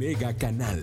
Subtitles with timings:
[0.00, 0.80] Mega Canal.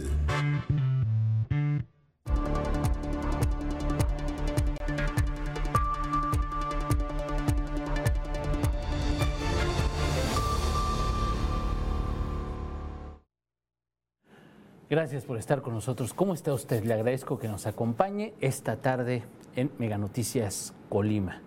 [14.87, 16.13] Gracias por estar con nosotros.
[16.13, 16.83] ¿Cómo está usted?
[16.83, 19.23] Le agradezco que nos acompañe esta tarde
[19.55, 21.41] en Mega Noticias Colima.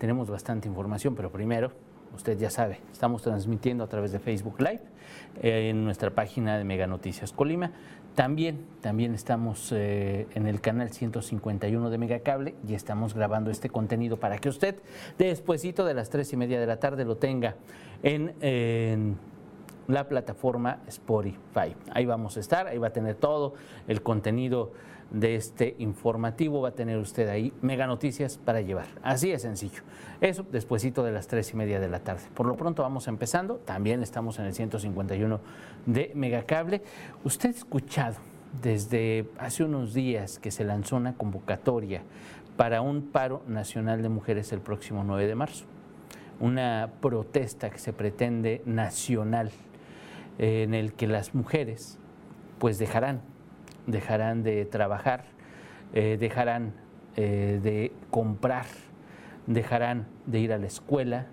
[0.00, 1.70] Tenemos bastante información, pero primero,
[2.14, 4.80] usted ya sabe, estamos transmitiendo a través de Facebook Live
[5.42, 7.72] eh, en nuestra página de Mega Noticias Colima.
[8.14, 14.18] También, también estamos eh, en el canal 151 de Megacable y estamos grabando este contenido
[14.18, 14.76] para que usted,
[15.18, 17.56] despuesito de las tres y media de la tarde, lo tenga
[18.04, 19.16] en, en
[19.88, 21.74] la plataforma Spotify.
[21.90, 23.54] Ahí vamos a estar, ahí va a tener todo
[23.88, 24.72] el contenido
[25.10, 28.86] de este informativo, va a tener usted ahí mega noticias para llevar.
[29.02, 29.82] Así de sencillo.
[30.20, 32.22] Eso despuesito de las tres y media de la tarde.
[32.34, 35.40] Por lo pronto vamos empezando, también estamos en el 151
[35.86, 36.82] de Megacable.
[37.22, 38.16] Usted ha escuchado
[38.62, 42.02] desde hace unos días que se lanzó una convocatoria
[42.56, 45.64] para un paro nacional de mujeres el próximo 9 de marzo.
[46.40, 49.50] Una protesta que se pretende nacional
[50.38, 51.98] en el que las mujeres
[52.58, 53.20] pues dejarán,
[53.86, 55.24] dejarán de trabajar,
[55.92, 56.72] eh, dejarán
[57.16, 58.66] eh, de comprar,
[59.46, 61.26] dejarán de ir a la escuela,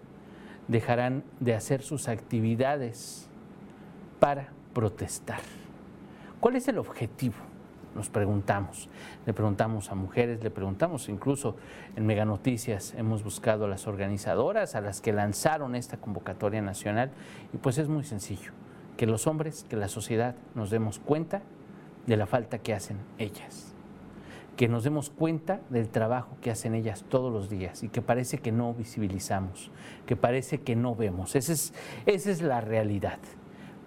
[0.67, 3.29] dejarán de hacer sus actividades
[4.19, 5.41] para protestar.
[6.39, 7.35] ¿Cuál es el objetivo?
[7.95, 8.89] Nos preguntamos.
[9.25, 11.57] Le preguntamos a mujeres, le preguntamos incluso
[11.95, 17.11] en Mega Noticias, hemos buscado a las organizadoras, a las que lanzaron esta convocatoria nacional,
[17.53, 18.53] y pues es muy sencillo
[18.95, 21.41] que los hombres, que la sociedad nos demos cuenta
[22.07, 23.73] de la falta que hacen ellas,
[24.57, 28.39] que nos demos cuenta del trabajo que hacen ellas todos los días y que parece
[28.39, 29.71] que no visibilizamos,
[30.05, 31.35] que parece que no vemos.
[31.35, 31.73] Esa es,
[32.05, 33.19] esa es la realidad.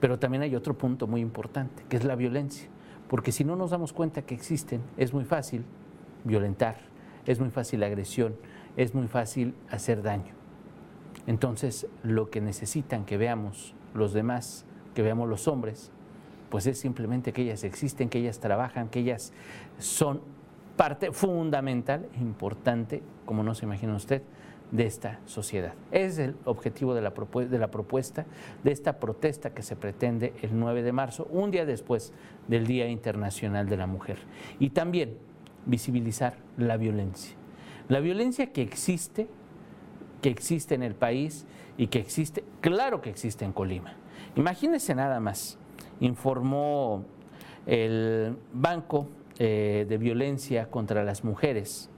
[0.01, 2.69] Pero también hay otro punto muy importante, que es la violencia,
[3.09, 5.65] porque si no nos damos cuenta que existen, es muy fácil
[6.25, 6.77] violentar,
[7.27, 8.37] es muy fácil agresión,
[8.77, 10.35] es muy fácil hacer daño.
[11.27, 15.91] Entonces, lo que necesitan que veamos los demás que veamos los hombres,
[16.55, 19.33] pues es simplemente que ellas existen, que ellas trabajan, que ellas
[19.81, 20.21] son
[20.77, 24.23] parte fundamental, importante, como no se imagina usted,
[24.71, 25.75] de esta sociedad.
[25.91, 28.25] Es el objetivo de la, de la propuesta,
[28.63, 32.13] de esta protesta que se pretende el 9 de marzo, un día después
[32.47, 34.19] del Día Internacional de la Mujer.
[34.61, 35.19] Y también
[35.67, 37.35] visibilizar la violencia.
[37.89, 39.27] La violencia que existe,
[40.23, 43.97] que existe en el país y que existe, claro que existe en Colima
[44.37, 45.59] Imagínense nada más,
[46.01, 47.05] informó
[47.67, 51.91] el Banco eh, de Violencia contra las Mujeres,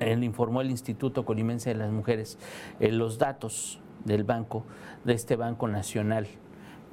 [0.00, 2.38] él informó el Instituto Colimense de las Mujeres
[2.80, 4.64] eh, los datos del banco,
[5.04, 6.26] de este Banco Nacional,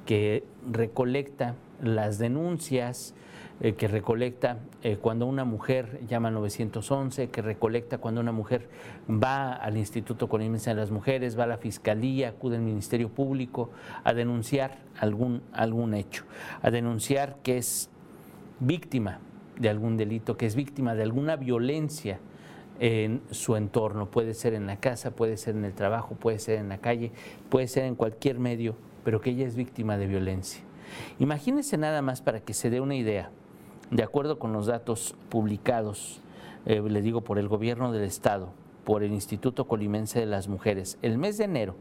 [0.06, 3.14] que recolecta las denuncias,
[3.60, 8.68] eh, que recolecta eh, cuando una mujer llama al 911, que recolecta cuando una mujer
[9.08, 13.70] va al Instituto Colimense de las Mujeres, va a la Fiscalía, acude al Ministerio Público
[14.04, 16.24] a denunciar algún, algún hecho,
[16.62, 17.90] a denunciar que es
[18.58, 19.20] víctima
[19.58, 22.18] de algún delito, que es víctima de alguna violencia
[22.80, 24.10] en su entorno.
[24.10, 27.12] Puede ser en la casa, puede ser en el trabajo, puede ser en la calle,
[27.48, 28.74] puede ser en cualquier medio,
[29.04, 30.62] pero que ella es víctima de violencia.
[31.18, 33.30] Imagínense nada más para que se dé una idea
[33.92, 36.22] de acuerdo con los datos publicados,
[36.64, 38.48] eh, digo, por el gobierno del estado,
[38.84, 41.76] por el Instituto Colimense de las Mujeres, el mes de enero,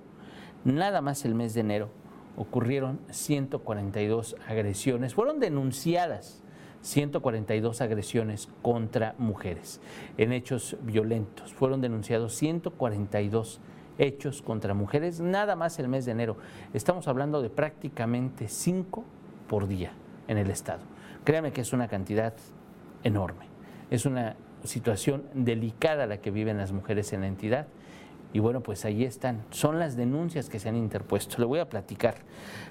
[0.66, 1.90] nada más el mes de enero,
[2.36, 6.44] ocurrieron 142 agresiones, fueron denunciadas
[6.82, 9.80] 142 agresiones contra mujeres
[10.18, 13.62] en hechos violentos, fueron denunciados 142
[13.98, 16.36] hechos contra mujeres, nada más el mes de enero.
[16.74, 19.06] Estamos hablando de prácticamente 5
[19.48, 19.94] por día
[20.28, 20.82] en el estado.
[21.24, 22.34] Créame que es una cantidad
[23.04, 23.46] enorme.
[23.90, 27.68] Es una situación delicada la que viven las mujeres en la entidad.
[28.34, 29.44] Y bueno, pues ahí están.
[29.50, 31.36] Son las denuncias que se han interpuesto.
[31.38, 32.16] Le voy a platicar.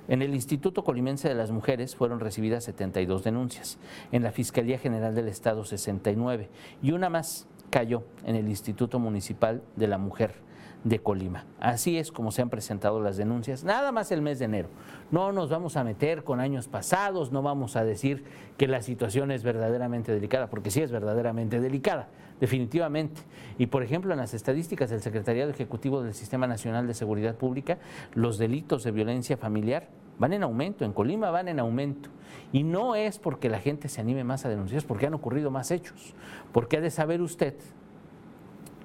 [0.08, 3.78] En el Instituto Colimense de las Mujeres fueron recibidas 72 denuncias.
[4.10, 6.48] En la Fiscalía General del Estado 69.
[6.82, 10.49] Y una más cayó en el Instituto Municipal de la Mujer
[10.84, 11.44] de Colima.
[11.58, 14.68] Así es como se han presentado las denuncias, nada más el mes de enero.
[15.10, 18.24] No nos vamos a meter con años pasados, no vamos a decir
[18.56, 22.08] que la situación es verdaderamente delicada, porque sí es verdaderamente delicada,
[22.40, 23.20] definitivamente.
[23.58, 27.78] Y por ejemplo, en las estadísticas del Secretariado Ejecutivo del Sistema Nacional de Seguridad Pública,
[28.14, 29.88] los delitos de violencia familiar
[30.18, 32.10] van en aumento, en Colima van en aumento.
[32.52, 35.50] Y no es porque la gente se anime más a denunciar, es porque han ocurrido
[35.50, 36.14] más hechos.
[36.52, 37.54] Porque ha de saber usted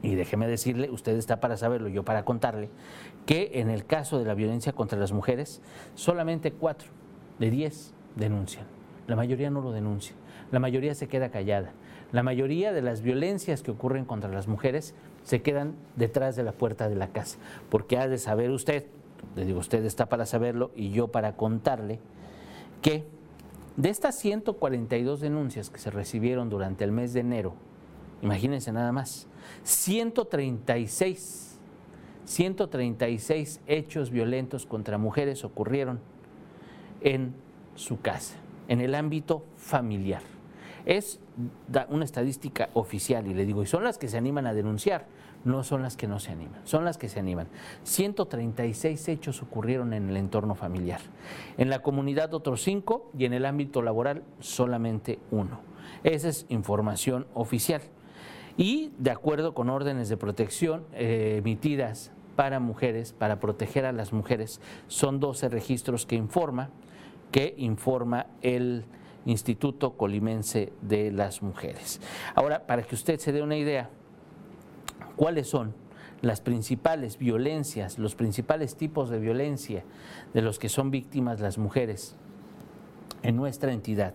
[0.06, 2.69] y déjeme decirle, usted está para saberlo, yo para contarle,
[3.25, 5.62] que en el caso de la violencia contra las mujeres,
[5.96, 6.90] solamente cuatro
[7.40, 8.66] de diez denuncian,
[9.07, 10.16] la mayoría no lo denuncia,
[10.52, 11.74] la mayoría se queda callada.
[12.12, 14.94] La mayoría de las violencias que ocurren contra las mujeres
[15.24, 18.86] se quedan detrás de la puerta de la casa, porque ha de saber usted,
[19.36, 22.00] le digo, usted está para saberlo y yo para contarle,
[22.84, 23.06] que
[23.75, 27.56] de estas 142 denuncias que se recibieron durante el mes de enero,
[28.22, 29.28] imagínense nada más,
[29.63, 31.59] 136,
[32.25, 36.00] 136 hechos violentos contra mujeres ocurrieron
[37.01, 37.33] en
[37.75, 38.36] su casa,
[38.68, 40.21] en el ámbito familiar.
[40.86, 41.19] Es
[41.89, 45.07] una estadística oficial y le digo, y son las que se animan a denunciar,
[45.44, 47.47] no son las que no se animan, son las que se animan.
[47.83, 51.01] 136 hechos ocurrieron en el entorno familiar.
[51.57, 55.59] En la comunidad otros cinco y en el ámbito laboral solamente uno.
[56.03, 57.81] Esa es información oficial.
[58.57, 64.13] Y de acuerdo con órdenes de protección eh, emitidas para mujeres, para proteger a las
[64.13, 66.69] mujeres, son 12 registros que informa,
[67.31, 68.86] que informa el
[69.25, 72.00] Instituto Colimense de las Mujeres.
[72.36, 73.90] Ahora, para que usted se dé una idea,
[75.16, 75.74] ¿cuáles son
[76.22, 79.84] las principales violencias, los principales tipos de violencia
[80.34, 82.16] de los que son víctimas las mujeres
[83.24, 84.13] en nuestra entidad?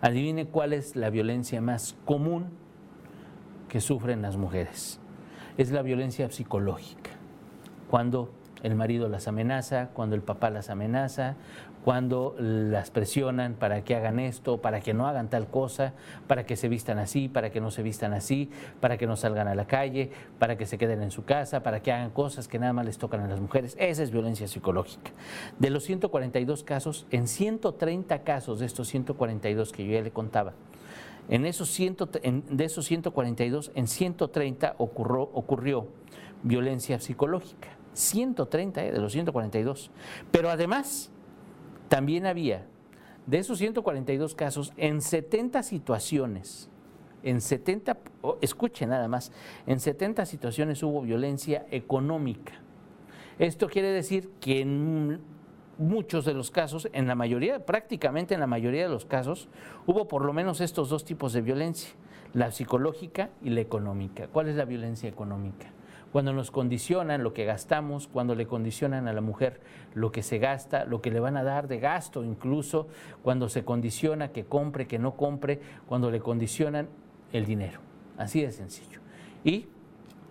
[0.00, 2.63] Adivine cuál es la violencia más común
[3.74, 5.00] que sufren las mujeres.
[5.58, 7.10] Es la violencia psicológica.
[7.90, 8.30] Cuando
[8.62, 11.34] el marido las amenaza, cuando el papá las amenaza,
[11.84, 15.92] cuando las presionan para que hagan esto, para que no hagan tal cosa,
[16.28, 18.48] para que se vistan así, para que no se vistan así,
[18.78, 21.82] para que no salgan a la calle, para que se queden en su casa, para
[21.82, 23.74] que hagan cosas que nada más les tocan a las mujeres.
[23.80, 25.10] Esa es violencia psicológica.
[25.58, 30.52] De los 142 casos, en 130 casos de estos 142 que yo ya le contaba,
[31.28, 35.88] en esos de esos 142, en 130 ocurrió, ocurrió
[36.42, 37.68] violencia psicológica.
[37.94, 39.90] 130 eh, de los 142.
[40.30, 41.10] Pero además,
[41.88, 42.66] también había,
[43.26, 46.68] de esos 142 casos, en 70 situaciones,
[47.22, 47.98] en 70,
[48.42, 49.32] escuche nada más,
[49.66, 52.52] en 70 situaciones hubo violencia económica.
[53.38, 55.20] Esto quiere decir que en
[55.78, 59.48] muchos de los casos, en la mayoría, prácticamente en la mayoría de los casos,
[59.86, 61.90] hubo por lo menos estos dos tipos de violencia,
[62.32, 64.28] la psicológica y la económica.
[64.28, 65.74] ¿Cuál es la violencia económica?
[66.14, 69.60] cuando nos condicionan lo que gastamos, cuando le condicionan a la mujer
[69.94, 72.86] lo que se gasta, lo que le van a dar de gasto incluso,
[73.24, 76.88] cuando se condiciona que compre, que no compre, cuando le condicionan
[77.32, 77.80] el dinero.
[78.16, 79.00] Así de sencillo.
[79.42, 79.66] Y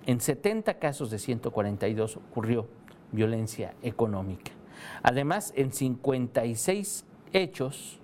[0.06, 2.66] en 70 casos de 142 ocurrió
[3.12, 4.54] violencia económica.
[5.02, 8.00] Además, en 56 hechos,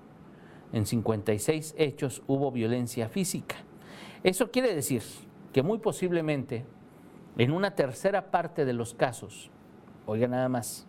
[0.73, 3.55] en 56 hechos hubo violencia física.
[4.23, 5.01] Eso quiere decir
[5.53, 6.65] que muy posiblemente
[7.37, 9.49] en una tercera parte de los casos,
[10.05, 10.85] oiga nada más,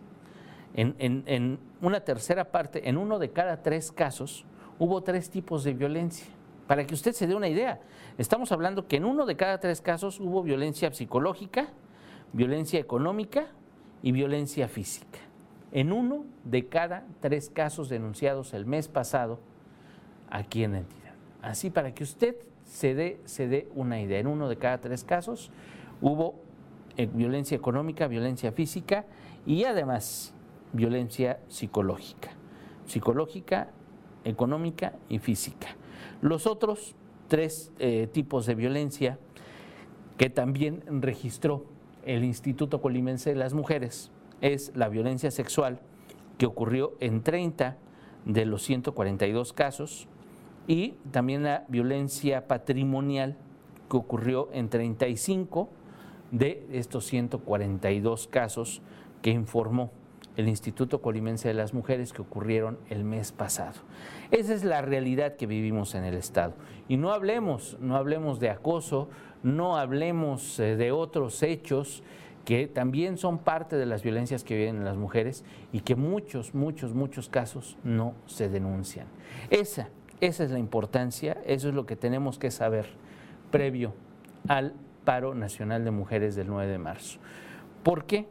[0.73, 4.45] en, una tercera parte, en uno de cada tres casos,
[4.79, 6.27] hubo tres tipos de violencia.
[6.67, 7.81] Para que usted se dé una idea,
[8.17, 11.67] estamos hablando que en uno de cada tres casos hubo violencia psicológica,
[12.33, 13.47] violencia económica
[14.01, 15.19] y violencia física.
[15.71, 19.39] En uno de cada tres casos denunciados el mes pasado
[20.29, 21.13] aquí en la entidad.
[21.41, 22.35] Así para que usted
[22.65, 24.19] se dé, se dé una idea.
[24.19, 25.51] En uno de cada tres casos
[26.01, 26.35] hubo
[26.97, 29.05] eh, violencia económica, violencia física
[29.45, 30.33] y además
[30.73, 32.31] violencia psicológica.
[32.85, 33.69] Psicológica,
[34.23, 35.67] económica y física.
[36.21, 36.95] Los otros
[37.27, 39.19] tres eh, tipos de violencia
[40.17, 41.65] que también registró
[42.05, 44.11] el Instituto Colimense de las Mujeres
[44.41, 45.79] es la violencia sexual
[46.37, 47.77] que ocurrió en 30
[48.25, 50.07] de los 142 casos
[50.67, 53.37] y también la violencia patrimonial
[53.89, 55.69] que ocurrió en 35
[56.31, 58.81] de estos 142 casos
[59.21, 59.91] que informó
[60.37, 63.79] el Instituto Colimense de las Mujeres que ocurrieron el mes pasado.
[64.31, 66.53] Esa es la realidad que vivimos en el Estado.
[66.87, 69.09] Y no hablemos, no hablemos de acoso,
[69.43, 72.03] no hablemos eh, de otros hechos
[72.45, 76.93] que también son parte de las violencias que viven las mujeres y que muchos, muchos,
[76.93, 79.07] muchos casos no se denuncian.
[79.49, 82.87] Esa, esa es la importancia, eso es lo que tenemos que saber
[83.51, 83.93] previo
[84.47, 84.73] al
[85.05, 87.19] paro nacional de mujeres del 9 de marzo.
[87.83, 88.27] ¿Por qué?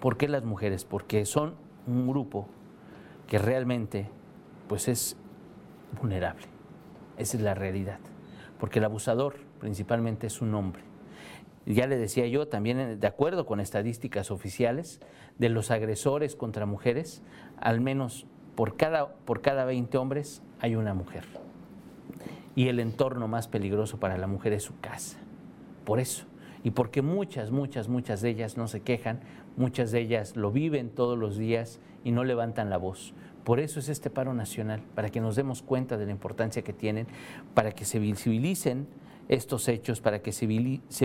[0.00, 0.84] ¿Por qué las mujeres?
[0.84, 1.54] Porque son
[1.86, 2.48] un grupo
[3.26, 4.08] que realmente
[4.68, 5.16] pues es
[6.00, 6.46] vulnerable.
[7.16, 7.98] Esa es la realidad.
[8.58, 10.89] Porque el abusador principalmente es un hombre.
[11.74, 15.00] Ya le decía yo, también de acuerdo con estadísticas oficiales,
[15.38, 17.22] de los agresores contra mujeres,
[17.58, 21.24] al menos por cada, por cada 20 hombres hay una mujer.
[22.54, 25.18] Y el entorno más peligroso para la mujer es su casa
[25.90, 26.24] por eso.
[26.62, 29.18] Y porque muchas, muchas, muchas de ellas no se quejan,
[29.56, 33.12] muchas de ellas lo viven todos los días y no levantan la voz.
[33.42, 36.72] Por eso es este paro nacional, para que nos demos cuenta de la importancia que
[36.72, 37.08] tienen,
[37.54, 38.86] para que se visibilicen
[39.30, 40.46] estos hechos, para que se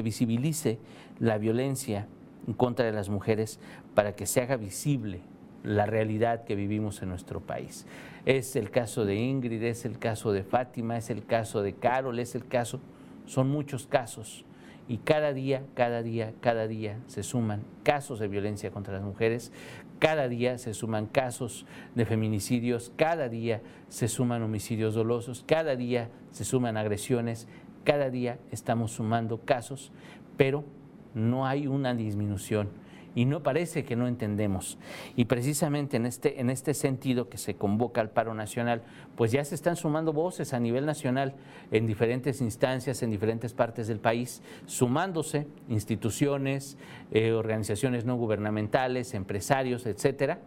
[0.02, 0.80] visibilice
[1.20, 2.08] la violencia
[2.48, 3.60] en contra de las mujeres,
[3.94, 5.22] para que se haga visible
[5.64, 7.86] la realidad que vivimos en nuestro país.
[8.26, 12.18] Es el caso de Ingrid, es el caso de Fátima, es el caso de Carol,
[12.20, 12.80] es el caso,
[13.26, 14.44] son muchos casos.
[14.88, 19.52] Y cada día, cada día, cada día se suman casos de violencia contra las mujeres,
[19.98, 21.66] cada día se suman casos
[21.96, 27.48] de feminicidios, cada día se suman homicidios dolosos, cada día se suman agresiones,
[27.86, 29.94] cada día estamos sumando casos,
[30.36, 30.66] pero
[31.14, 32.68] no hay una disminución
[33.16, 34.78] y no parece que no entendemos.
[35.16, 38.84] Y precisamente en este, en este sentido que se convoca al paro nacional,
[39.16, 41.34] pues ya se están sumando voces a nivel nacional
[41.72, 46.78] en diferentes instancias, en diferentes partes del país, sumándose instituciones,
[47.12, 50.40] eh, organizaciones no gubernamentales, empresarios, etcétera,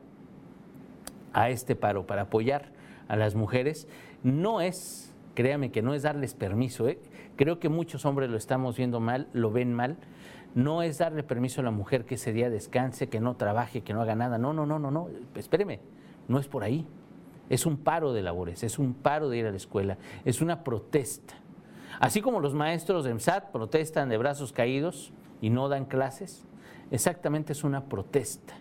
[1.32, 2.70] a este paro para apoyar
[3.08, 3.88] a las mujeres.
[4.22, 6.98] No es, créame que no es darles permiso, ¿eh?
[7.38, 9.96] Creo que muchos hombres lo estamos viendo mal, lo ven mal
[10.54, 13.92] no es darle permiso a la mujer que ese día descanse, que no trabaje, que
[13.92, 14.38] no haga nada.
[14.38, 15.08] No, no, no, no, no.
[15.34, 15.80] Espéreme,
[16.26, 16.86] no es por ahí.
[17.48, 20.64] Es un paro de labores, es un paro de ir a la escuela, es una
[20.64, 21.34] protesta.
[21.98, 26.44] Así como los maestros de MSAT protestan de brazos caídos y no dan clases,
[26.90, 28.54] exactamente es una protesta.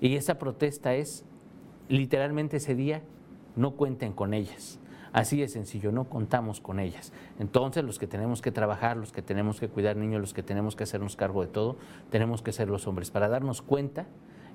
[0.00, 1.24] Y esa protesta es,
[1.88, 3.02] literalmente ese día,
[3.56, 4.78] no cuenten con ellas.
[5.16, 7.10] Así de sencillo, no contamos con ellas.
[7.38, 10.76] Entonces los que tenemos que trabajar, los que tenemos que cuidar niños, los que tenemos
[10.76, 11.78] que hacernos cargo de todo,
[12.10, 14.04] tenemos que ser los hombres para darnos cuenta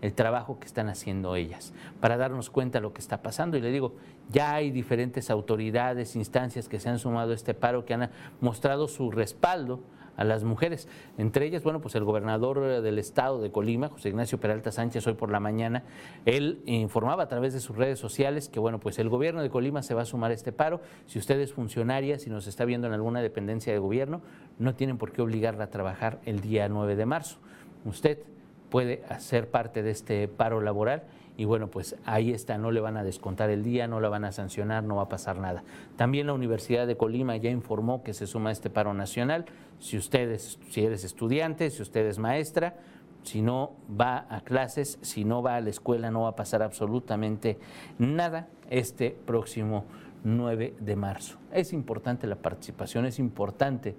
[0.02, 3.58] el trabajo que están haciendo ellas, para darnos cuenta de lo que está pasando.
[3.58, 3.96] Y le digo,
[4.30, 8.88] ya hay diferentes autoridades, instancias que se han sumado a este paro, que han mostrado
[8.88, 9.80] su respaldo
[10.22, 10.88] a las mujeres.
[11.18, 15.16] Entre ellas, bueno, pues el gobernador del estado de Colima, José Ignacio Peralta Sánchez, hoy
[15.16, 15.84] por la mañana,
[16.26, 19.82] él informaba a través de sus redes sociales que, bueno, pues el gobierno de Colima
[19.82, 20.80] se va a sumar a este paro.
[21.08, 24.22] Si usted es funcionaria, si nos está viendo en alguna dependencia de gobierno,
[24.60, 27.40] no tienen por qué obligarla a trabajar el día 9 de marzo.
[27.84, 28.20] Usted
[28.70, 31.04] puede hacer parte de este paro laboral
[31.38, 34.26] y bueno, pues ahí está, no le van a descontar el día, no la van
[34.26, 35.64] a sancionar, no va a pasar nada.
[35.96, 39.46] También la Universidad de Colima ya informó que se suma a este paro nacional.
[39.80, 42.76] Si ustedes, si eres estudiante, si usted es maestra,
[43.24, 46.62] si no va a clases, si no va a la escuela, no va a pasar
[46.62, 47.58] absolutamente
[47.98, 49.86] nada este próximo
[50.24, 51.38] 9 de marzo.
[51.52, 53.96] Es importante la participación, es importante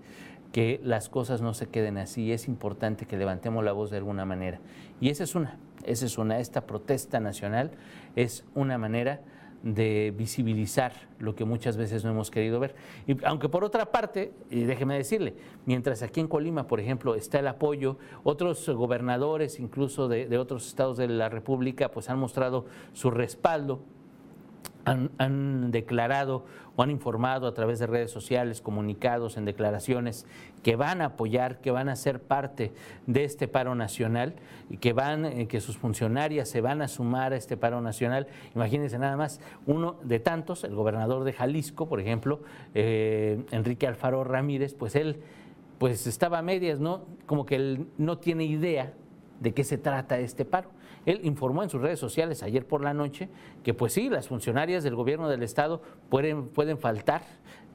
[0.52, 4.24] que las cosas no se queden así, es importante que levantemos la voz de alguna
[4.24, 4.60] manera.
[5.00, 7.72] Y esa es una, esa es una, esta protesta nacional
[8.16, 9.20] es una manera
[9.62, 12.74] de visibilizar lo que muchas veces no hemos querido ver.
[13.06, 15.34] Y aunque por otra parte, y déjeme decirle,
[15.66, 20.66] mientras aquí en Colima, por ejemplo, está el apoyo, otros gobernadores, incluso de, de otros
[20.66, 23.80] estados de la República, pues han mostrado su respaldo
[24.84, 26.44] han, declarado
[26.76, 30.26] o han informado a través de redes sociales, comunicados, en declaraciones,
[30.62, 32.72] que van a apoyar, que van a ser parte
[33.06, 34.34] de este paro nacional
[34.70, 38.26] y que van, eh, que sus funcionarias se van a sumar a este paro nacional.
[38.54, 42.40] Imagínense nada más, uno de tantos, el gobernador de Jalisco, por ejemplo,
[42.74, 45.20] eh, Enrique Alfaro Ramírez, pues él
[45.78, 47.06] pues estaba a medias, ¿no?
[47.26, 48.92] Como que él no tiene idea
[49.40, 50.70] de qué se trata este paro.
[51.06, 53.28] Él informó en sus redes sociales ayer por la noche
[53.62, 57.22] que pues sí, las funcionarias del gobierno del estado pueden, pueden faltar,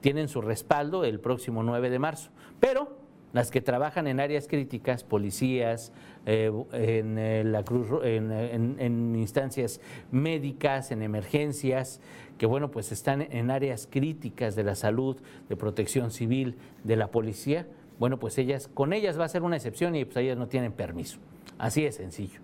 [0.01, 2.29] tienen su respaldo el próximo 9 de marzo,
[2.59, 2.97] pero
[3.33, 5.91] las que trabajan en áreas críticas, policías,
[6.25, 9.81] eh, en, eh, la cruz, en, instancias
[10.11, 11.99] médicas, en emergencias,
[12.37, 15.17] que bueno, pues están en áreas críticas de la salud,
[15.49, 17.67] de protección civil, de la policía,
[17.99, 20.71] bueno, pues ellas, con ellas va a ser una excepción y pues ellas no tienen
[20.71, 21.17] permiso.
[21.57, 22.39] Así de sencillo.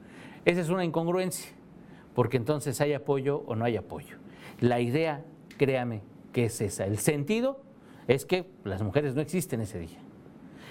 [0.46, 1.52] Esa es una incongruencia,
[2.14, 4.18] porque entonces hay apoyo o no hay apoyo.
[4.60, 5.24] La idea,
[5.58, 6.86] créame, que es esa.
[6.86, 7.62] El sentido
[8.08, 10.00] es que las mujeres no existen ese día.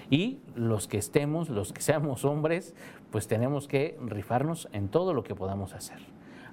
[0.09, 2.75] Y los que estemos, los que seamos hombres,
[3.11, 5.99] pues tenemos que rifarnos en todo lo que podamos hacer.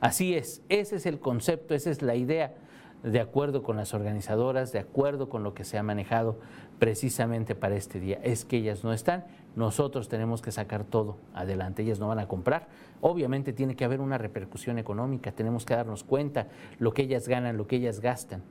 [0.00, 2.54] Así es, ese es el concepto, esa es la idea
[3.02, 6.38] de acuerdo con las organizadoras, de acuerdo con lo que se ha manejado
[6.78, 8.18] precisamente para este día.
[8.22, 9.24] Es que ellas no están,
[9.56, 12.68] nosotros tenemos que sacar todo adelante, ellas no van a comprar.
[13.00, 17.56] Obviamente tiene que haber una repercusión económica, tenemos que darnos cuenta lo que ellas ganan,
[17.56, 18.42] lo que ellas gastan.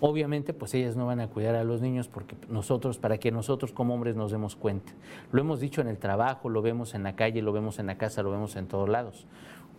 [0.00, 3.72] Obviamente, pues ellas no van a cuidar a los niños porque nosotros, para que nosotros
[3.72, 4.92] como hombres nos demos cuenta.
[5.32, 7.96] Lo hemos dicho en el trabajo, lo vemos en la calle, lo vemos en la
[7.96, 9.26] casa, lo vemos en todos lados.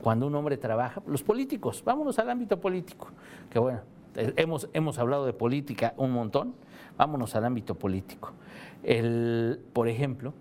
[0.01, 3.09] Cuando un hombre trabaja, los políticos, vámonos al ámbito político,
[3.51, 3.81] que bueno,
[4.15, 6.55] hemos, hemos hablado de política un montón,
[6.97, 8.31] vámonos al ámbito político.
[8.83, 10.33] El, por ejemplo,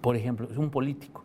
[0.00, 1.24] por ejemplo, un político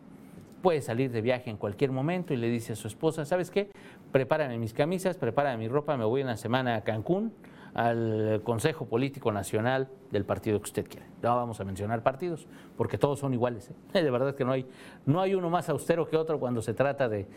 [0.62, 3.70] puede salir de viaje en cualquier momento y le dice a su esposa, ¿sabes qué?
[4.12, 7.32] prepárame mis camisas, prepárame mi ropa, me voy una semana a Cancún
[7.74, 11.06] al Consejo Político Nacional del partido que usted quiere.
[11.22, 13.70] No vamos a mencionar partidos, porque todos son iguales.
[13.70, 13.74] ¿eh?
[14.02, 14.66] De verdad que no hay,
[15.06, 17.28] no hay uno más austero que otro cuando se trata de,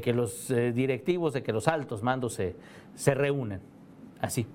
[0.00, 2.54] que los eh, directivos, de que los altos mandos se,
[2.94, 3.60] se reúnen.
[4.20, 4.46] Así.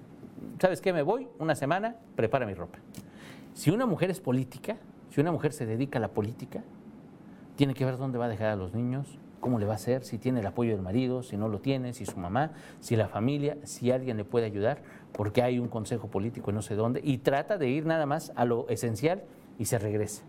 [0.60, 0.94] ¿Sabes qué?
[0.94, 2.80] Me voy una semana, prepara mi ropa.
[3.54, 4.78] Si una mujer es política,
[5.16, 6.62] si una mujer se dedica a la política,
[7.56, 10.04] tiene que ver dónde va a dejar a los niños, cómo le va a hacer,
[10.04, 13.08] si tiene el apoyo del marido, si no lo tiene, si su mamá, si la
[13.08, 14.82] familia, si alguien le puede ayudar,
[15.14, 18.34] porque hay un consejo político en no sé dónde, y trata de ir nada más
[18.36, 19.24] a lo esencial
[19.58, 20.24] y se regresa.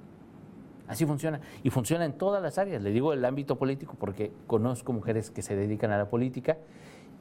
[0.86, 1.40] Así funciona.
[1.64, 2.80] Y funciona en todas las áreas.
[2.80, 6.58] Le digo el ámbito político porque conozco mujeres que se dedican a la política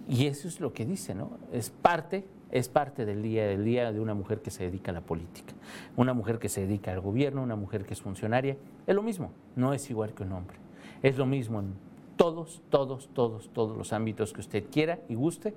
[0.07, 1.31] y eso es lo que dice, ¿no?
[1.51, 4.93] Es parte, es parte del día, del día de una mujer que se dedica a
[4.93, 5.53] la política.
[5.95, 8.57] Una mujer que se dedica al gobierno, una mujer que es funcionaria.
[8.87, 10.57] Es lo mismo, no es igual que un hombre.
[11.01, 11.73] Es lo mismo en
[12.17, 15.53] todos, todos, todos, todos los ámbitos que usted quiera y guste.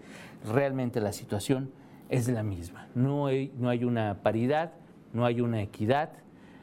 [0.50, 1.70] Realmente la situación
[2.08, 2.88] es la misma.
[2.94, 4.72] No hay, no hay una paridad,
[5.12, 6.10] no hay una equidad.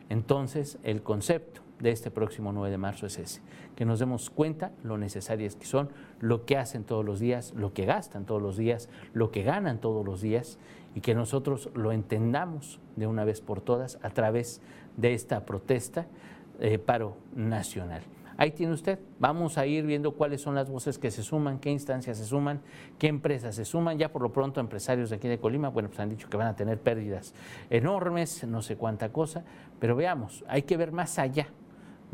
[0.10, 3.41] Entonces, el concepto de este próximo 9 de marzo es ese,
[3.75, 5.89] que nos demos cuenta lo necesarias que son,
[6.20, 9.79] lo que hacen todos los días, lo que gastan todos los días, lo que ganan
[9.79, 10.58] todos los días
[10.96, 14.62] y que nosotros lo entendamos de una vez por todas a través
[14.96, 16.08] de esta protesta
[16.60, 18.01] eh, paro nacional.
[18.38, 19.00] Ahí tiene usted.
[19.20, 22.62] Vamos a ir viendo cuáles son las voces que se suman, qué instancias se suman,
[23.00, 23.98] qué empresas se suman.
[23.98, 26.48] Ya por lo pronto empresarios de aquí de Colima, bueno, pues han dicho que van
[26.48, 27.34] a tener pérdidas
[27.70, 29.46] enormes, no sé cuánta cosa,
[29.79, 31.48] pero veamos, hay que ver más allá,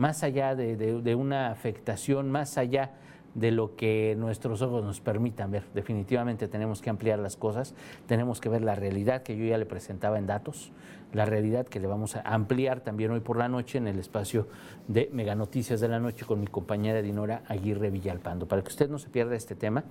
[0.02, 2.90] más allá de, de una afectación, más allá
[3.36, 5.64] de lo que nuestros ojos nos permitan ver.
[5.76, 7.76] Definitivamente tenemos que ampliar las cosas,
[8.08, 10.72] tenemos que ver la realidad que yo ya le presentaba en datos,
[11.14, 14.48] la realidad que le vamos a ampliar también hoy por la noche en el espacio
[14.88, 18.90] de Mega Noticias de la Noche con mi compañera Dinora Aguirre Villalpando, para que usted
[18.90, 19.84] no se pierda este tema,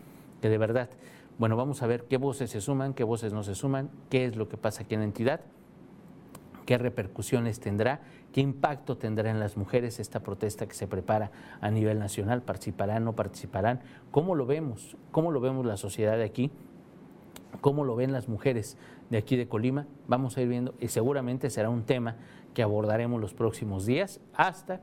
[0.42, 0.90] que de verdad,
[1.38, 4.34] bueno, vamos a ver qué voces se suman, qué voces no se suman, qué es
[4.34, 5.40] lo que pasa aquí en la entidad
[6.66, 8.00] qué repercusiones tendrá,
[8.32, 13.04] qué impacto tendrá en las mujeres esta protesta que se prepara a nivel nacional, participarán,
[13.04, 16.50] no participarán, cómo lo vemos, cómo lo vemos la sociedad de aquí,
[17.60, 18.76] cómo lo ven las mujeres
[19.10, 22.16] de aquí de Colima, vamos a ir viendo y seguramente será un tema
[22.54, 24.80] que abordaremos los próximos días hasta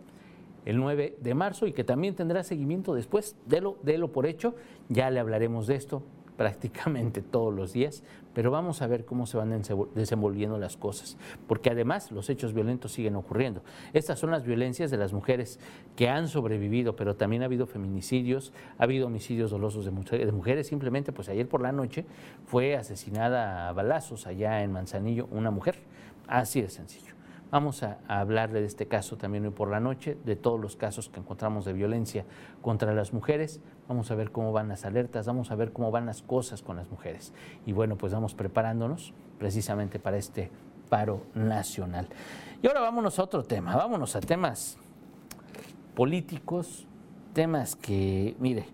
[0.65, 4.25] el 9 de marzo y que también tendrá seguimiento después, de lo, de lo por
[4.25, 4.55] hecho,
[4.89, 6.03] ya le hablaremos de esto,
[6.37, 9.63] prácticamente todos los días, pero vamos a ver cómo se van
[9.95, 13.63] desenvolviendo las cosas, porque además los hechos violentos siguen ocurriendo.
[13.93, 15.59] Estas son las violencias de las mujeres
[15.95, 19.91] que han sobrevivido, pero también ha habido feminicidios, ha habido homicidios dolosos de,
[20.31, 20.67] mujeres.
[20.67, 22.05] Simplemente, pues ayer por la noche
[22.45, 25.79] fue asesinada a balazos allá en Manzanillo una mujer,
[26.27, 27.16] así de sencillo.
[27.49, 31.07] Vamos a, hablarle de este caso también hoy por la noche, de todos los casos
[31.07, 32.25] que encontramos de violencia
[32.61, 33.61] contra las mujeres.
[33.87, 36.75] Vamos a ver cómo van las alertas, vamos a ver cómo van las cosas con
[36.75, 37.33] las mujeres.
[37.65, 40.51] Y bueno, pues vamos preparándonos precisamente para este
[40.89, 42.07] paro nacional.
[42.61, 44.77] Y ahora vámonos a otro tema, vámonos a temas
[45.95, 46.85] políticos,
[47.33, 48.65] temas que, mire,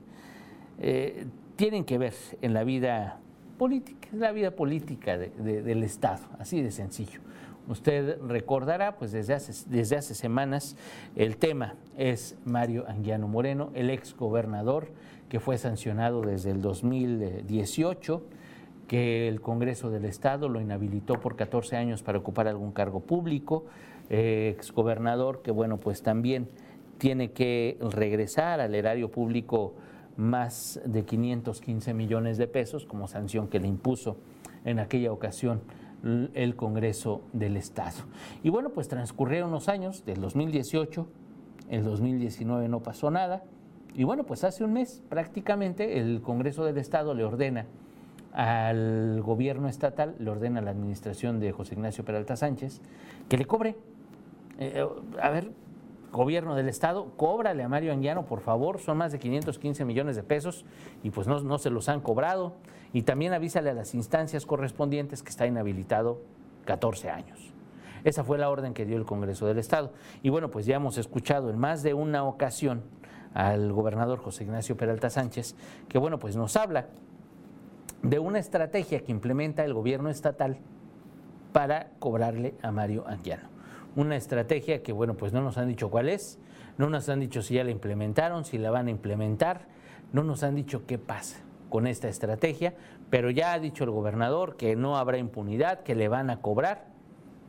[0.79, 3.19] eh, tienen que ver en la vida
[3.59, 7.21] política, la vida política del Estado, así de sencillo.
[7.67, 10.76] Usted recordará, pues desde hace, desde hace semanas,
[11.15, 14.89] el tema es Mario Anguiano Moreno, el ex gobernador
[15.30, 18.21] que fue sancionado desde el 2018,
[18.88, 23.65] que el Congreso del Estado lo inhabilitó por 14 años para ocupar algún cargo público,
[24.10, 26.49] eh, ex gobernador que, bueno, pues también
[26.97, 29.73] tiene que regresar al erario público
[30.17, 34.17] más de 515 millones de pesos como sanción que le impuso
[34.65, 35.62] en aquella ocasión
[36.03, 37.97] el Congreso del Estado.
[38.43, 41.07] Y bueno, pues transcurrieron los años, del 2018,
[41.69, 43.43] el 2019 no pasó nada,
[43.95, 47.67] y bueno, pues hace un mes prácticamente el Congreso del Estado le ordena
[48.33, 52.81] al gobierno estatal, le ordena a la administración de José Ignacio Peralta Sánchez
[53.29, 53.75] que le cobre.
[54.57, 54.83] Eh,
[55.21, 55.51] a ver,
[56.13, 60.23] gobierno del Estado, cóbrale a Mario Anguiano, por favor, son más de 515 millones de
[60.23, 60.63] pesos
[61.02, 62.54] y pues no, no se los han cobrado.
[62.93, 66.21] Y también avísale a las instancias correspondientes que está inhabilitado
[66.65, 67.54] 14 años.
[68.04, 69.91] Esa fue la orden que dio el Congreso del Estado.
[70.21, 72.84] Y bueno, pues ya hemos escuchado en más de una ocasión
[73.34, 75.56] al gobernador José Ignacio Peralta Sánchez,
[75.89, 76.88] que bueno, pues nos habla
[78.04, 80.60] de una estrategia que implementa el gobierno estatal
[81.52, 83.52] para cobrarle a Mario Anguiano
[83.95, 86.39] una estrategia que, bueno, pues no nos han dicho cuál es,
[86.77, 89.67] no nos han dicho si ya la implementaron, si la van a implementar,
[90.12, 92.75] no nos han dicho qué pasa con esta estrategia,
[93.10, 96.88] pero ya ha dicho el gobernador que no habrá impunidad, que le van a cobrar,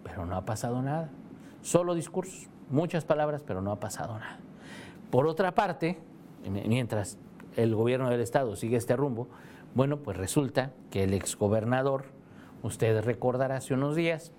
[0.02, 1.10] pero no ha pasado nada.
[1.62, 4.38] Solo discursos, muchas palabras, pero no ha pasado nada.
[5.10, 5.98] Por otra parte,
[6.66, 7.18] mientras
[7.56, 9.28] el gobierno del estado sigue este rumbo,
[9.74, 12.04] bueno, pues resulta que el exgobernador,
[12.62, 14.32] usted recordará hace unos días,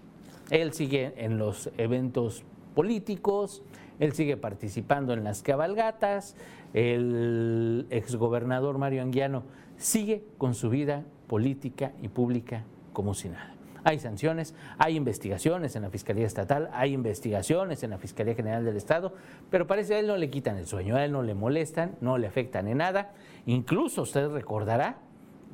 [0.49, 3.63] él sigue en los eventos políticos,
[3.99, 6.35] él sigue participando en las cabalgatas,
[6.73, 9.43] el exgobernador Mario Anguiano
[9.77, 13.53] sigue con su vida política y pública como si nada.
[13.83, 18.77] Hay sanciones, hay investigaciones en la Fiscalía Estatal, hay investigaciones en la Fiscalía General del
[18.77, 19.13] Estado,
[19.51, 21.95] pero parece que a él no le quitan el sueño, a él no le molestan,
[22.01, 23.13] no le afectan en nada.
[23.45, 24.97] Incluso usted recordará,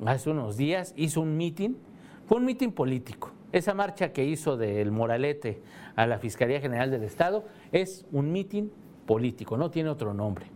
[0.06, 1.76] hace unos días hizo un mitin,
[2.26, 3.32] fue un mitin político.
[3.52, 5.60] Esa marcha que hizo del Moralete
[5.94, 8.72] a la Fiscalía General del Estado es un mitin
[9.06, 10.46] político, no tiene otro nombre.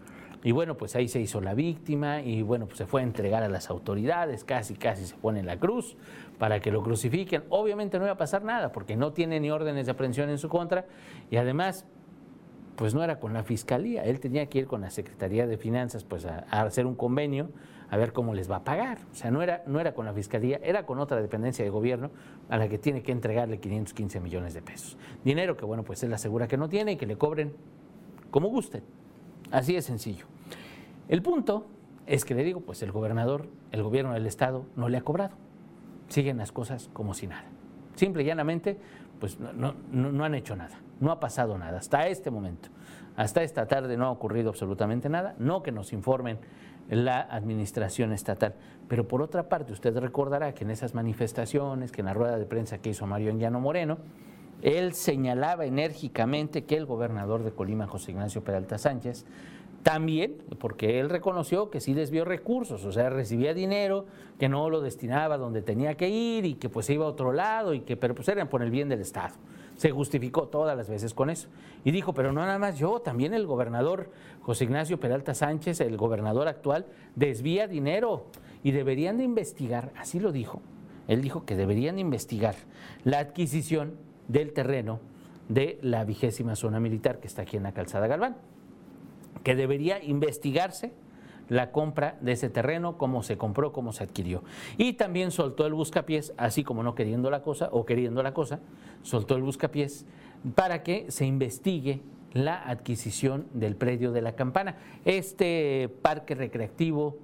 [0.42, 3.42] Y bueno, pues ahí se hizo la víctima y bueno, pues se fue a entregar
[3.42, 5.96] a las autoridades, casi, casi se pone en la cruz
[6.38, 7.44] para que lo crucifiquen.
[7.50, 10.48] Obviamente no iba a pasar nada porque no tiene ni órdenes de aprehensión en su
[10.48, 10.86] contra
[11.30, 11.84] y además,
[12.76, 16.04] pues no era con la fiscalía, él tenía que ir con la Secretaría de Finanzas
[16.04, 17.50] pues a, hacer un convenio
[17.88, 18.98] a ver cómo les va a pagar.
[19.12, 22.10] O sea, no era, no era con la fiscalía, era con otra dependencia de gobierno
[22.48, 24.96] a la que tiene que entregarle 515 millones de pesos.
[25.24, 27.54] Dinero que, bueno, pues él asegura que no tiene y que le cobren
[28.30, 28.82] como gusten.
[29.50, 30.26] Así de sencillo.
[31.08, 31.66] El punto
[32.06, 35.36] es que le digo, pues el gobernador, el gobierno del estado no le ha cobrado.
[36.08, 37.44] Siguen las cosas como si nada.
[37.94, 38.76] Simple y llanamente,
[39.18, 42.68] pues no, no, han hecho nada, no ha pasado nada hasta este momento.
[43.16, 46.38] Hasta esta tarde no ha ocurrido absolutamente nada, no que nos informen
[46.88, 48.54] la administración estatal.
[48.88, 52.44] Pero por otra parte, usted recordará que en esas manifestaciones, que en la rueda de
[52.44, 53.98] prensa que hizo Mario Llano Moreno,
[54.62, 59.26] él señalaba enérgicamente que el gobernador de Colima, José Ignacio Peralta Sánchez,
[59.82, 64.06] también, porque él reconoció que sí desvió recursos, o sea, recibía dinero,
[64.36, 67.72] que no lo destinaba donde tenía que ir y que pues iba a otro lado
[67.72, 69.34] y que, pero pues eran por el bien del Estado.
[69.76, 71.48] Se justificó todas las veces con eso.
[71.84, 74.10] Y dijo, pero no nada más yo, también el gobernador
[74.40, 78.26] José Ignacio Peralta Sánchez, el gobernador actual, desvía dinero
[78.62, 80.62] y deberían de investigar, así lo dijo.
[81.08, 82.54] Él dijo que deberían de investigar
[83.04, 83.94] la adquisición
[84.28, 85.00] del terreno
[85.48, 88.36] de la vigésima zona militar que está aquí en la calzada Galván
[89.46, 90.92] que debería investigarse
[91.48, 94.42] la compra de ese terreno, cómo se compró, cómo se adquirió.
[94.76, 98.60] Y también soltó el buscapiés, así como no queriendo la cosa o queriendo la cosa,
[99.02, 100.06] soltó el buscapiés
[100.54, 102.00] para que se investigue
[102.32, 104.76] la adquisición del predio de la campana.
[105.04, 107.18] Este parque recreativo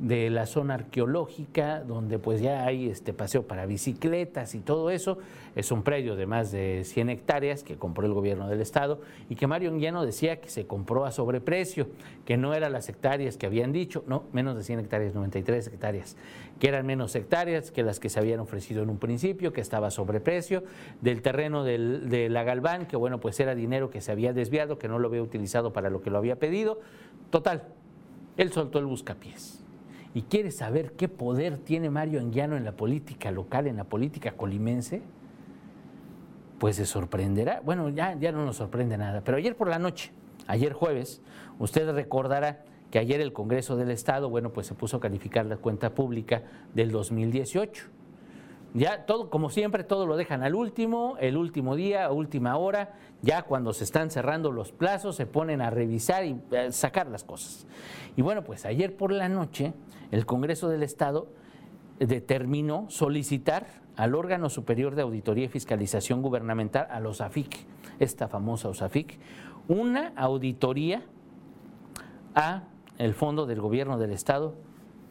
[0.00, 5.18] de la zona arqueológica, donde pues ya hay este paseo para bicicletas y todo eso.
[5.54, 9.34] Es un predio de más de 100 hectáreas que compró el gobierno del estado y
[9.34, 11.88] que Mario Anguiano decía que se compró a sobreprecio,
[12.24, 16.16] que no eran las hectáreas que habían dicho, no, menos de 100 hectáreas, 93 hectáreas,
[16.58, 19.88] que eran menos hectáreas que las que se habían ofrecido en un principio, que estaba
[19.88, 20.64] a sobreprecio,
[21.02, 24.88] del terreno de la Galván, que bueno, pues era dinero que se había desviado, que
[24.88, 26.80] no lo había utilizado para lo que lo había pedido.
[27.28, 27.64] Total,
[28.38, 29.59] él soltó el buscapiés
[30.14, 34.32] y quiere saber qué poder tiene Mario Anguiano en la política local, en la política
[34.32, 35.02] colimense,
[36.58, 37.60] pues se sorprenderá.
[37.64, 40.12] Bueno, ya, ya no nos sorprende nada, pero ayer por la noche,
[40.46, 41.22] ayer jueves,
[41.58, 45.56] usted recordará que ayer el Congreso del Estado, bueno, pues se puso a calificar la
[45.56, 46.42] cuenta pública
[46.74, 47.99] del 2018.
[48.72, 53.42] Ya todo, como siempre, todo lo dejan al último, el último día, última hora, ya
[53.42, 57.66] cuando se están cerrando los plazos, se ponen a revisar y eh, sacar las cosas.
[58.16, 59.74] Y bueno, pues ayer por la noche,
[60.12, 61.28] el Congreso del Estado
[61.98, 67.66] determinó solicitar al órgano superior de auditoría y fiscalización gubernamental, a los AFIC,
[67.98, 69.18] esta famosa OSAFIC,
[69.68, 71.02] una auditoría
[72.34, 72.62] a
[72.98, 74.54] el fondo del gobierno del Estado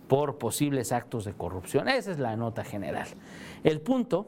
[0.10, 1.88] por posibles actos de corrupción.
[1.88, 3.08] Esa es la nota general.
[3.63, 4.28] El punto,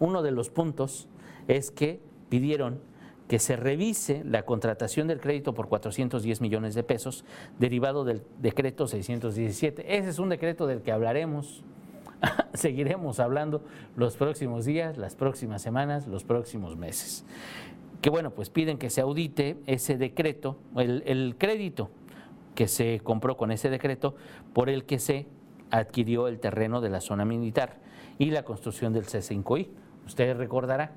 [0.00, 1.06] uno de los puntos,
[1.46, 2.80] es que pidieron
[3.28, 7.24] que se revise la contratación del crédito por 410 millones de pesos
[7.60, 9.96] derivado del decreto 617.
[9.96, 11.62] Ese es un decreto del que hablaremos,
[12.54, 13.62] seguiremos hablando
[13.94, 17.24] los próximos días, las próximas semanas, los próximos meses.
[18.02, 21.90] Que bueno, pues piden que se audite ese decreto, el, crédito
[22.54, 24.14] que se compró con ese decreto
[24.52, 25.26] por el que se
[25.70, 27.78] adquirió el terreno de la zona militar
[28.18, 29.68] y la construcción del C5I.
[30.06, 30.92] Usted recordará,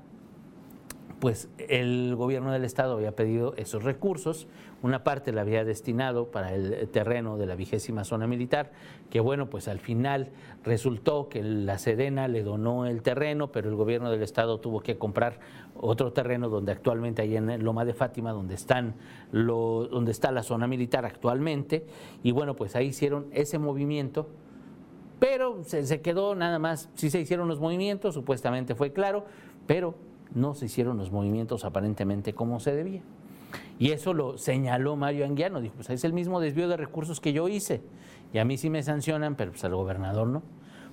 [1.24, 4.46] pues el gobierno del estado había pedido esos recursos,
[4.82, 8.72] una parte la había destinado para el terreno de la vigésima zona militar,
[9.08, 10.28] que bueno, pues al final
[10.64, 14.98] resultó que la Sedena le donó el terreno, pero el gobierno del estado tuvo que
[14.98, 15.40] comprar
[15.74, 18.94] otro terreno donde actualmente hay en Loma de Fátima, donde están
[19.32, 21.86] donde está la zona militar actualmente,
[22.22, 24.28] y bueno, pues ahí hicieron ese movimiento
[25.20, 29.24] pero se, se, quedó nada más, sí se hicieron los movimientos, supuestamente fue claro,
[29.66, 29.94] pero
[30.34, 33.02] no se hicieron los movimientos aparentemente como se debía.
[33.78, 37.32] Y eso lo señaló Mario Anguiano, dijo, pues es el mismo desvío de recursos que
[37.32, 37.82] yo hice.
[38.32, 40.42] y a mí sí me sancionan, pero pues al gobernador no.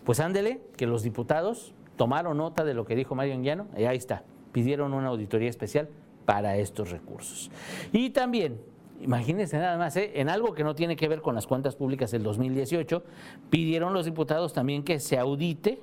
[0.04, 3.98] Pues ándele, que los diputados tomaron nota de lo que dijo Mario Anguiano, y ahí
[3.98, 5.90] está, pidieron una auditoría especial
[6.26, 7.52] para estos recursos.
[7.92, 8.60] Y también,
[9.02, 10.12] imagínense nada más, ¿eh?
[10.16, 13.04] en algo que no tiene que ver con las cuentas públicas del 2018,
[13.50, 15.82] pidieron los diputados también que se audite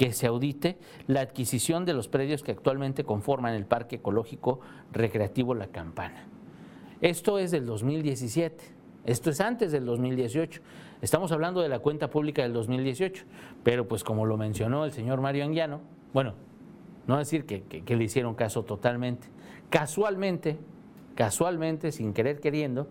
[0.00, 4.60] que se audite la adquisición de los predios que actualmente conforman el Parque Ecológico
[4.92, 6.24] Recreativo La Campana.
[7.02, 8.64] Esto es del 2017,
[9.04, 10.62] esto es antes del 2018.
[11.02, 13.26] Estamos hablando de la cuenta pública del 2018,
[13.62, 15.82] pero pues como lo mencionó el señor Mario Anguiano,
[16.14, 16.32] bueno,
[17.06, 19.28] no decir que, que le hicieron caso totalmente,
[19.68, 20.56] casualmente,
[21.14, 22.88] casualmente, sin querer queriendo,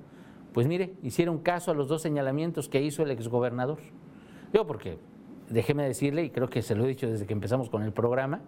[0.53, 3.79] pues mire, hicieron caso a los dos señalamientos que hizo el exgobernador.
[4.53, 4.99] Yo porque
[5.49, 8.41] déjeme decirle, y creo que se lo he dicho desde que empezamos con el programa,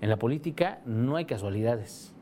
[0.00, 2.14] en la política no hay casualidades.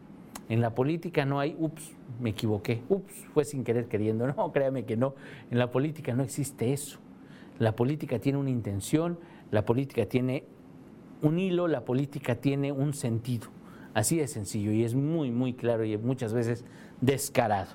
[0.49, 4.27] En la política no hay, ups, me equivoqué, ups, fue sin querer queriendo.
[4.37, 5.15] No, créame que no.
[5.51, 6.99] En la política no existe eso.
[7.59, 9.19] La política tiene una intención,
[9.51, 10.45] la política tiene
[11.23, 13.49] un hilo, la política tiene un sentido.
[13.95, 16.65] Así de sencillo y es muy, muy claro y muchas veces
[17.01, 17.71] descarado.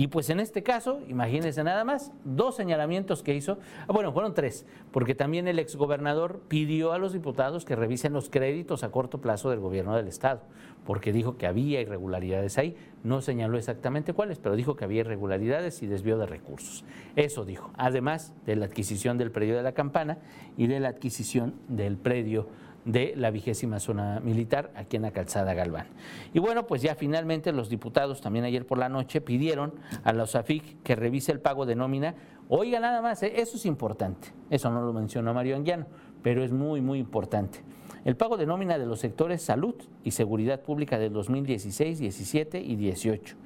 [0.00, 4.32] Y pues en este caso, imagínense nada más, dos señalamientos que hizo, ah, bueno, fueron
[4.32, 9.20] tres, porque también el exgobernador pidió a los diputados que revisen los créditos a corto
[9.20, 10.40] plazo del gobierno del Estado,
[10.86, 15.82] porque dijo que había irregularidades ahí, no señaló exactamente cuáles, pero dijo que había irregularidades
[15.82, 16.82] y desvío de recursos.
[17.14, 20.16] Eso dijo, además de la adquisición del predio de la campana
[20.56, 22.46] y de la adquisición del predio
[22.84, 25.86] de la vigésima zona militar aquí en la calzada Galván.
[26.32, 30.24] Y bueno, pues ya finalmente los diputados también ayer por la noche pidieron a la
[30.24, 32.14] OSAFIC que revise el pago de nómina.
[32.48, 33.32] Oiga, nada más, ¿eh?
[33.36, 34.28] eso es importante.
[34.48, 35.86] Eso no lo mencionó Mario Anguiano,
[36.22, 37.60] pero es muy, muy importante.
[38.04, 42.76] El pago de nómina de los sectores salud y seguridad pública del 2016, 17 y
[42.76, 43.36] 18.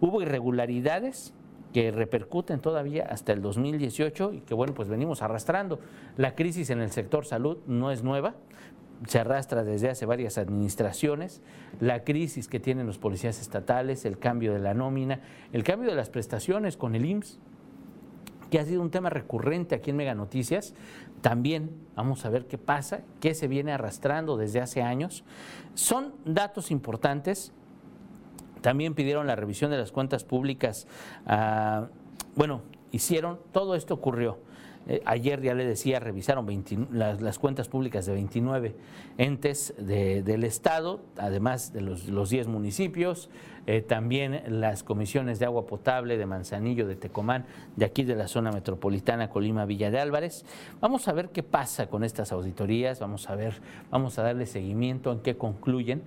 [0.00, 1.34] Hubo irregularidades
[1.72, 5.78] que repercuten todavía hasta el 2018 y que bueno, pues venimos arrastrando.
[6.16, 8.34] La crisis en el sector salud no es nueva,
[9.06, 11.40] se arrastra desde hace varias administraciones,
[11.80, 15.20] la crisis que tienen los policías estatales, el cambio de la nómina,
[15.52, 17.38] el cambio de las prestaciones con el IMSS,
[18.50, 20.74] que ha sido un tema recurrente aquí en Mega Noticias.
[21.20, 25.24] También vamos a ver qué pasa, qué se viene arrastrando desde hace años.
[25.74, 27.52] Son datos importantes.
[28.62, 30.88] También pidieron la revisión de las cuentas públicas.
[31.26, 31.88] Ah,
[32.34, 34.38] bueno, hicieron, todo esto ocurrió
[34.88, 36.46] eh, ayer ya le decía, revisaron
[36.90, 38.74] las, cuentas públicas de 29
[39.18, 43.28] entes del Estado, además de los, 10 municipios,
[43.66, 47.44] eh, también las comisiones de agua potable de Manzanillo, de Tecomán,
[47.76, 50.46] de aquí de la zona metropolitana Colima, Villa de Álvarez.
[50.80, 55.12] Vamos a ver qué pasa con estas auditorías, vamos a ver, vamos a darle seguimiento
[55.12, 56.02] en qué concluyen.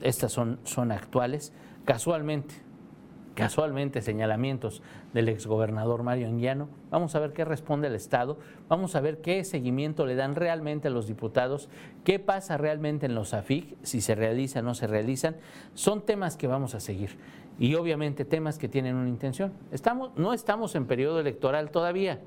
[0.00, 1.52] Estas son, son actuales.
[1.84, 2.54] Casualmente,
[3.36, 6.68] casualmente señalamientos del exgobernador Mario Anguiano.
[6.90, 10.88] Vamos a ver qué responde el Estado, vamos a ver qué seguimiento le dan realmente
[10.88, 11.68] a los diputados,
[12.02, 15.36] qué pasa realmente en los AFIC, si se realizan o no se realizan.
[15.74, 17.10] Son temas que vamos a seguir
[17.58, 19.52] y obviamente temas que tienen una intención.
[19.70, 22.20] Estamos, no estamos en periodo electoral todavía,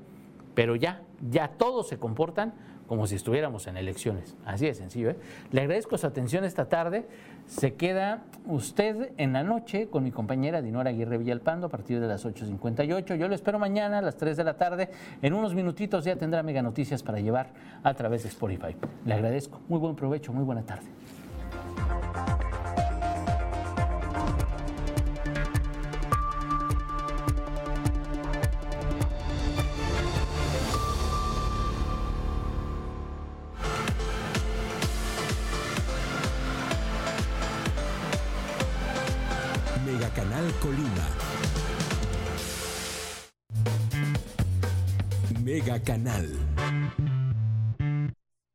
[0.54, 2.54] pero ya, ya todos se comportan
[2.90, 4.34] como si estuviéramos en elecciones.
[4.44, 5.10] Así de sencillo.
[5.10, 5.16] ¿eh?
[5.52, 7.06] Le agradezco su atención esta tarde.
[7.46, 12.08] Se queda usted en la noche con mi compañera Dinora Aguirre Villalpando a partir de
[12.08, 13.14] las 8.58.
[13.14, 14.90] Yo lo espero mañana a las 3 de la tarde.
[15.22, 17.50] En unos minutitos ya tendrá mega noticias para llevar
[17.84, 18.74] a través de Spotify.
[19.06, 19.60] Le agradezco.
[19.68, 20.88] Muy buen provecho, muy buena tarde.